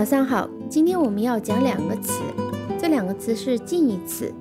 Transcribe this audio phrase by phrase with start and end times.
[0.00, 2.22] 早上好，今天我们要讲两个词，
[2.80, 4.32] 这两个词是近义词，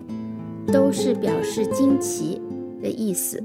[0.71, 2.41] 都是表示惊奇
[2.81, 3.43] 的意思。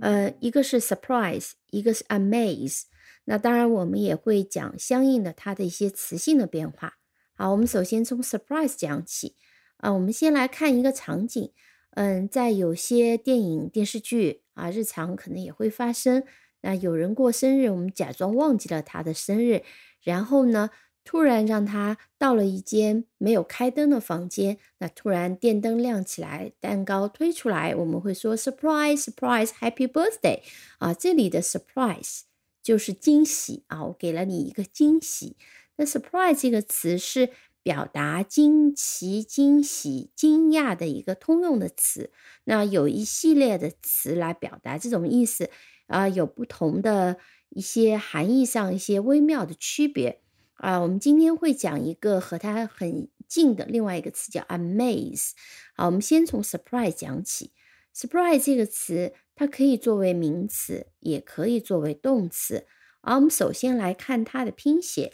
[0.00, 2.82] 呃，一个是 surprise，一个是 amaze。
[3.24, 6.94] 那当然，我们也会讲相应的它的一些词性的变化。
[7.34, 9.34] 好，我们首先从 surprise 讲起。
[9.78, 11.50] 啊，我们先来看一个场景。
[11.94, 16.22] 嗯，在有些电影、电视剧啊，日常可能也会发生。
[16.60, 19.64] 那有人过生日，我们假装忘记了他的生日，
[20.04, 20.70] 然后呢，
[21.04, 24.58] 突然让他到了一间没有开灯的房间。
[24.78, 30.40] 那突然电灯亮起来，蛋糕推出来，我们会说 surprise surprise happy birthday
[30.78, 30.92] 啊。
[30.94, 32.22] 这里的 surprise
[32.62, 35.36] 就是惊喜啊，我给了你一个惊喜。
[35.76, 37.30] 那 surprise 这个词是。
[37.64, 42.10] 表达惊奇、惊喜、惊讶的一个通用的词，
[42.42, 45.48] 那有一系列的词来表达这种意思，
[45.86, 47.18] 啊，有不同的
[47.50, 50.21] 一些含义上一些微妙的区别，
[50.62, 55.32] 啊，我们今天会讲一个和它很近的另外一个词叫 amaze。
[55.74, 57.52] 好，我们先从 surprise 讲起。
[57.92, 62.68] surprise 这个词，它可以作为名词，也可以作为动词。
[63.00, 65.10] 而我们首先来看它的拼写。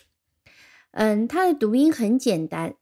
[0.90, 2.76] 嗯，它的读音很简单，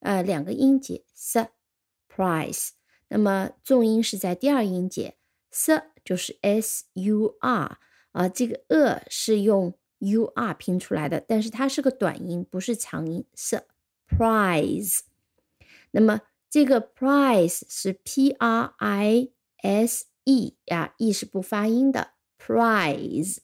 [0.00, 2.70] 呃，两个音节，surprise。
[3.08, 5.18] 那么重音是在第二音节
[5.50, 7.78] ，s 就是 s u r
[8.12, 15.00] 啊，这个 a 是用 u r 拼出来的，但是它是个短音，不是长音，surprise。
[15.90, 19.30] 那么这个 prize 是 p r i
[19.62, 23.38] s e 呀，e 是不发音的，prize。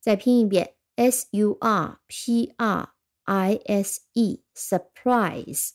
[0.00, 2.94] 再拼一遍，s u r p r。
[3.24, 5.70] i s e surprise，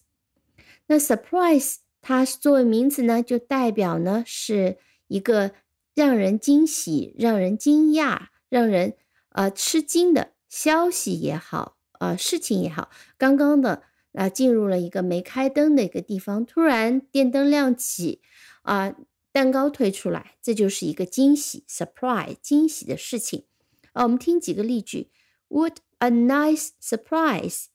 [0.87, 5.53] 那 surprise 它作为名词呢，就代表呢是一个
[5.93, 8.97] 让人惊喜、让人惊讶、让人
[9.35, 12.89] 呃吃惊的消息也好，呃事情也好。
[13.17, 18.21] 刚刚的啊进入了一个没开灯的一个地方，突然电灯亮起，
[18.63, 18.95] 啊
[19.31, 23.45] 蛋糕推出来，这就是一个惊喜 surprise 惊喜的事情。
[23.93, 25.11] 啊，我们听几个例句
[25.49, 27.65] ，What A nice surprise，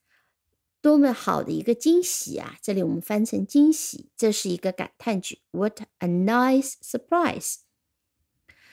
[0.83, 2.57] 多么好的一个惊喜啊！
[2.63, 5.41] 这里我们翻成惊喜，这是一个感叹句。
[5.51, 7.57] What a nice surprise！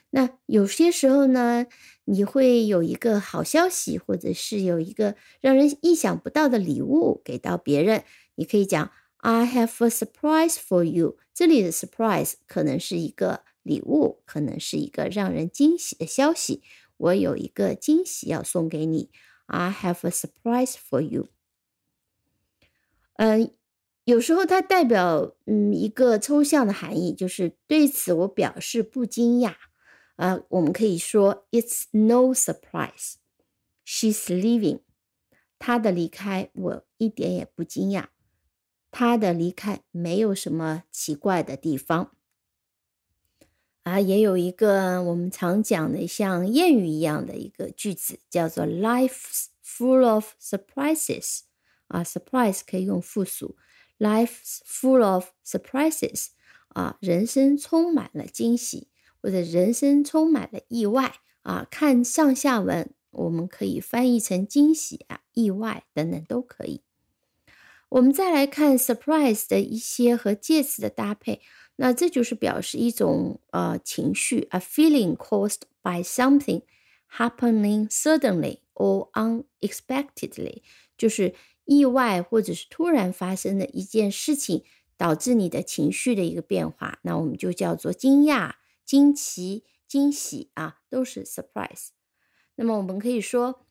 [0.09, 1.65] 那有些时候呢，
[2.05, 8.03] 你会有一个好消息，或者是有一个让人意想不到的礼物给到别人，
[8.35, 11.17] 你可以讲 I have a surprise for you。
[11.33, 16.63] 这里的 surprise 可能是一个礼物，可能是一个让人惊喜的消息。
[16.97, 19.09] 我有一个惊喜要送给你。
[19.45, 21.27] I have a surprise for you。
[23.17, 23.51] 嗯，
[24.05, 29.53] 有时候它代表嗯一个抽象的含义，就是对此我表示不惊讶。
[30.17, 33.13] 啊，我们可以说 It's no surprise
[33.85, 34.81] she's leaving。
[35.57, 38.07] 她的离开我一点也不惊讶，
[38.91, 42.11] 她的离开没有什么奇怪的地方。
[43.83, 51.41] 啊，也有一个我们常讲的像谚语一样的一个句子，叫做 “Life's full of surprises”。
[51.87, 53.55] 啊，surprise 可以用复数
[53.97, 56.27] ，“Life's full of surprises”。
[56.69, 58.89] 啊，人生充满了惊喜，
[59.21, 61.15] 或者人生充满了意外。
[61.43, 66.81] 啊，看上下文，我们可以翻译成惊喜啊、意外等等都可以。
[67.87, 71.39] 我们再来看 surprise 的一些和介词的搭配。
[71.77, 76.63] 那这就是表示一种呃情绪，a feeling caused by something
[77.15, 80.63] happening suddenly or unexpectedly，
[80.97, 81.33] 就是
[81.63, 84.65] 意外或者是突然发生的一件事情
[84.97, 86.99] 导致你的情绪的一个变化。
[87.03, 88.55] 那我们就叫做惊讶、
[88.87, 91.89] 惊奇、惊喜啊，都是 surprise。
[92.55, 93.67] 那么我们可以说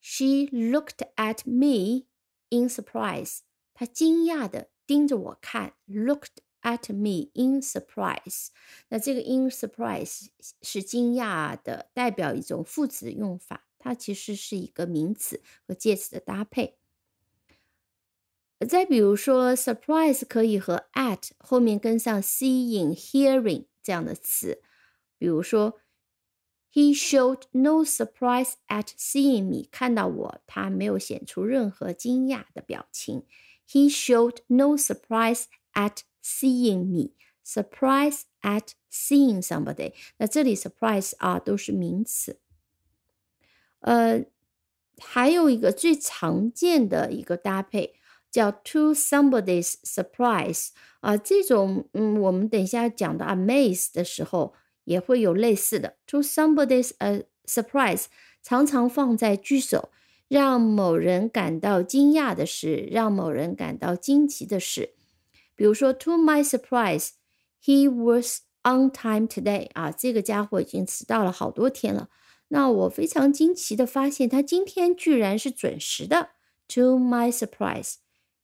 [0.00, 2.06] ，She looked at me
[2.48, 3.42] in surprise。
[3.72, 6.38] 她惊讶的盯着我看，looked。
[6.66, 8.46] At me in surprise，
[8.88, 10.28] 那这个 in surprise
[10.62, 16.78] 是惊讶的，代表一种副词的用法，它其实是一个名词和介词的搭配。
[18.66, 24.60] 再比如说，surprise 可以和 at 后面跟上 seeing、hearing 这样的词，
[25.16, 25.78] 比如说
[26.72, 33.24] ，He showed no surprise at seeing me，看到我，他没有显出任何惊讶的表情。
[33.68, 35.44] He showed no surprise
[35.74, 37.10] at Seeing me,
[37.44, 39.92] surprise at seeing somebody。
[40.16, 42.40] 那这里 surprise 啊都是名词。
[43.80, 44.24] 呃，
[44.96, 47.94] 还有一个最常见的一个搭配
[48.34, 58.06] 叫 to somebody's surprise 啊，这种嗯，我们等一下讲到 amaze 的时候也会有类似的 to somebody's 呃 surprise，
[58.42, 59.90] 常常放在句首。
[60.26, 64.94] 让某人感到惊讶的事，让某人感到惊奇的事。
[65.54, 67.10] 比如说，To my surprise,
[67.62, 69.68] he was on time today。
[69.74, 72.08] 啊，这个家伙已经迟到了好多天了。
[72.48, 76.30] 那我非常惊奇的发现，他今天居然是准时的。
[76.68, 77.96] To my surprise,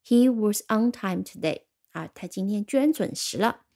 [0.05, 1.63] He was on time today.
[1.93, 3.67] 啊，他今天居然准时了。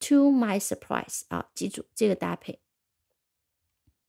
[0.00, 2.60] To my surprise，啊，记住这个搭配。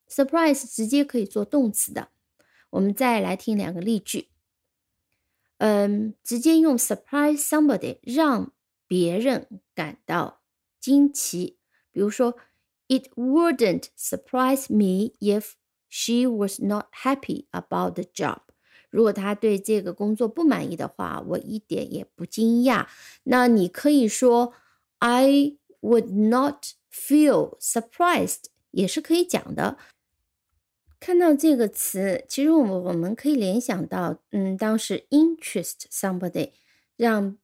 [0.09, 2.09] surprise 直接可以做动词的。
[2.71, 4.29] 我们再来听两个例句。
[5.57, 8.51] 嗯，直接用 surprise somebody 让
[8.87, 10.41] 别人感到
[10.79, 11.57] 惊奇。
[11.91, 12.37] 比如说
[12.87, 15.53] ，It wouldn't surprise me if
[15.87, 18.41] she was not happy about the job。
[18.95, 22.87] 如果他对这个工作不满意的话，我一点也不惊讶。
[23.23, 24.53] 那你可以说
[24.99, 29.77] ，I would not feel surprised，也是可以讲的。
[30.97, 36.51] 看到这个词，其实我们我们可以联想到，嗯，当时 interest somebody
[36.95, 37.37] 让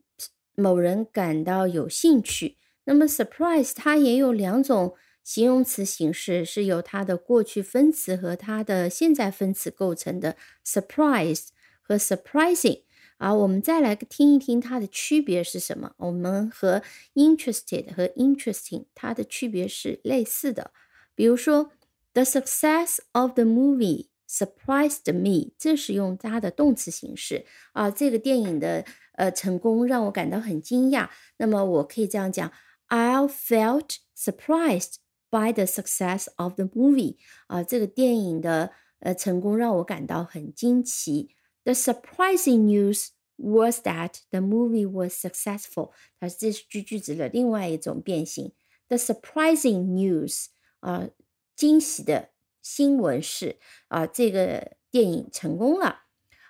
[0.56, 2.56] 某人感到有兴趣。
[2.86, 10.36] 那么 surprise 它也有两种形容词形式，是由它的过去分词和它的现在分词构成的
[10.66, 11.48] ，surprise
[11.82, 12.84] 和 surprising。
[13.18, 15.94] 啊，我们再来听一听它的区别是什么？
[15.98, 16.82] 我们和
[17.14, 20.72] interested 和 interesting 它的区别是类似的，
[21.16, 21.72] 比如说。
[22.14, 27.90] The success of the movie surprised me，这是用它的动词形式啊。
[27.90, 28.84] 这个电影的
[29.14, 31.08] 呃成功让我感到很惊讶。
[31.38, 32.52] 那么我可以这样讲
[32.88, 34.96] ：I felt surprised
[35.32, 37.16] by the success of the movie。
[37.48, 41.32] 啊，这个电影的呃成功让我感到很惊奇。
[41.64, 43.08] The surprising news
[43.38, 45.94] was that the movie was successful。
[46.20, 48.52] 它是这是句句子的另外一种变形。
[48.90, 50.50] The surprising news
[50.82, 51.10] 啊。
[51.54, 52.30] 惊喜的
[52.64, 56.06] 新闻是啊，这个电影成功了。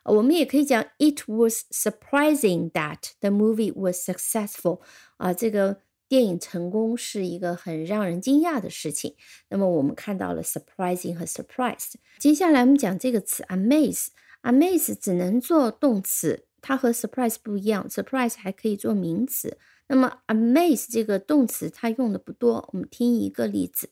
[0.06, 4.80] 我们也可以讲，It was surprising that the movie was successful。
[5.18, 5.82] 啊，这个
[6.12, 9.16] 电影成功是一个很让人惊讶的事情。
[9.48, 11.94] 那么我们看到了 surprising 和 surprised。
[12.20, 14.08] 接下来我们讲这个词 amaze。
[14.42, 17.88] amaze 只能做动词，它和 surprise 不一样。
[17.88, 19.58] surprise 还可以做名词。
[19.88, 22.70] 那么 amaze 这个动词它用的不多。
[22.74, 23.92] 我们听一个例子。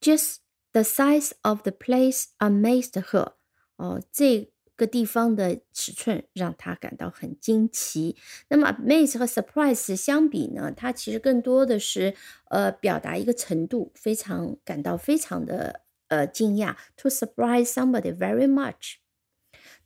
[0.00, 0.36] Just
[0.72, 3.32] the size of the place amazed her。
[3.76, 8.16] 哦，这个地方的尺寸让他感到很惊奇。
[8.48, 12.14] 那么，amaze 和 surprise 相比呢，它其实更多的是
[12.50, 16.76] 呃表达一个程度，非常感到非常的呃惊讶。
[16.98, 18.96] To surprise somebody very much。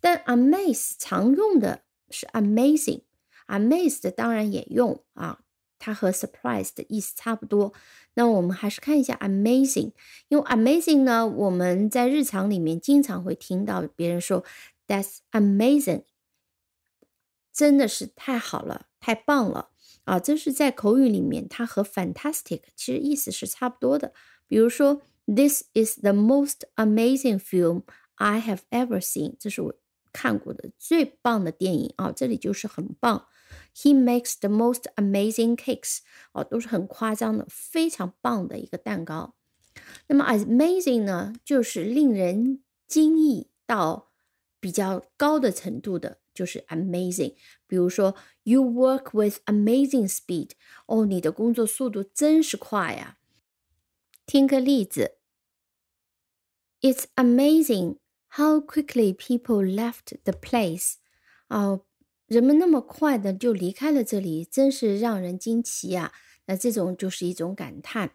[0.00, 5.40] 但 amaze 常用的是 amazing，amazed 当然也用啊。
[5.82, 7.72] 它和 surprise 的意思差不多。
[8.12, 9.92] 那我们还是看一下 amazing。
[10.28, 14.44] 因为 amazing 呢，我们在日常里面经常会听到别人说
[14.90, 16.06] "That's amazing"，
[17.52, 19.70] 真的是太好了，太棒了
[20.02, 20.18] 啊！
[20.18, 24.12] 这是在口语里面，它和 fantastic 其实意思是差不多的。
[24.48, 27.84] 比如说，This is the most amazing film
[28.16, 29.36] I have ever seen。
[29.38, 29.74] 这是我
[30.12, 32.10] 看过的最棒的电影啊！
[32.10, 33.28] 这里就是很棒。
[33.72, 35.98] He makes the most amazing cakes，
[36.32, 39.36] 哦，都是很夸张的，非常棒的一个蛋糕。
[40.08, 44.09] 那么 amazing 呢，就是令人惊异到
[44.60, 47.34] 比较高的程度的，就是 amazing。
[47.66, 50.50] 比如说，You work with amazing speed。
[50.86, 53.18] 哦，你的工作速度真是快呀、啊！
[54.26, 55.16] 听个例子
[56.82, 57.96] ：It's amazing
[58.28, 60.94] how quickly people left the place。
[61.48, 61.86] 哦，
[62.26, 66.12] 人们那么快的就离开了这里，真是让人惊奇呀、啊！
[66.46, 68.12] 那这种就是一种感叹。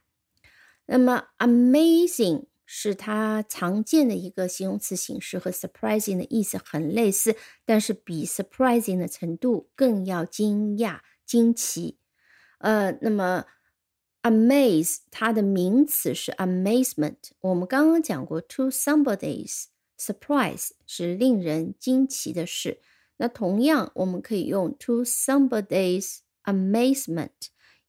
[0.85, 2.45] 那么，amazing。
[2.65, 11.97] 是它常见的一个形容词形式，和 surprising 的意思很类似，但是比 surprising 的程度更要惊讶、惊奇。
[12.59, 13.45] 呃，那么
[14.23, 17.17] amaze 它的名词是 amazement。
[17.41, 19.65] 我们刚刚讲过，to somebody's
[19.99, 22.81] surprise 是令人惊奇的事。
[23.17, 27.29] 那同样，我们可以用 to somebody's amazement，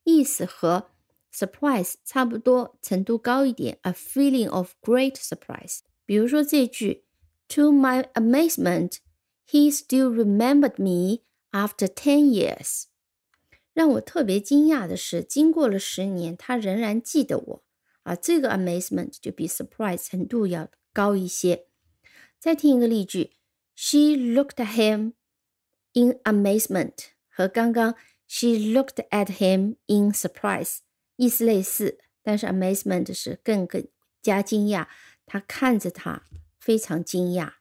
[0.04, 0.90] 意思和
[1.37, 5.81] surprise 差不多，程度高一点，a feeling of great surprise。
[6.07, 7.05] 比如说这句
[7.49, 8.99] ，To my amazement,
[9.47, 12.85] he still remembered me after ten years。
[13.75, 17.62] 让我特别惊讶的是，经过了十年，他仍然记得我。
[18.05, 21.66] 啊，这个 amazement 就比 surprise 程度要高一些。
[22.38, 23.33] 再听一个例句
[23.75, 25.12] ，She looked at him
[25.93, 27.95] in amazement，和刚刚
[28.28, 30.78] She looked at him in surprise。
[31.16, 33.87] 意思类似，但是 amazement 是更更
[34.23, 34.87] 加惊讶。
[35.25, 36.23] 他看着他，
[36.61, 37.52] 非常惊讶。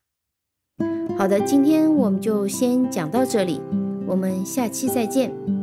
[1.17, 3.61] 好的，今天我们就先讲到这里，
[4.07, 5.54] 我们下期再见。